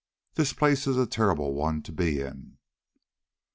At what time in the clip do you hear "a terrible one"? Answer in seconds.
0.97-1.83